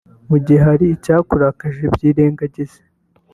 Mu 0.29 0.37
gihe 0.43 0.59
hari 0.67 0.85
icyakurakaje 0.95 1.83
byirengagize 1.93 2.79